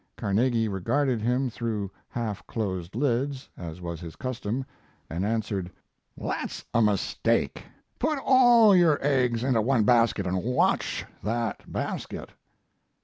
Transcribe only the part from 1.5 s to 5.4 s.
through half closed lids, as was his custom, and